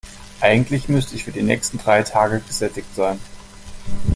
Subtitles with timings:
[0.39, 3.19] Eigentlich müsste ich für die nächsten drei Tage gesättigt sein.